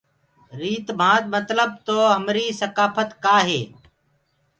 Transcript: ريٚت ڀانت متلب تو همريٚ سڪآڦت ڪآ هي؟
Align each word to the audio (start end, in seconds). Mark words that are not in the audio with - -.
ريٚت 0.59 0.87
ڀانت 0.99 1.23
متلب 1.33 1.71
تو 1.85 1.95
همريٚ 2.15 2.57
سڪآڦت 2.61 3.09
ڪآ 3.23 3.37
هي؟ 3.47 3.61